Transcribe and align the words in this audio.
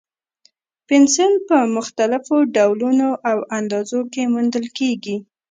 پنسل 0.87 1.33
په 1.47 1.57
مختلفو 1.75 2.35
ډولونو 2.55 3.09
او 3.31 3.37
اندازو 3.59 3.99
کې 4.13 4.23
موندل 4.33 4.65
کېږي. 4.77 5.17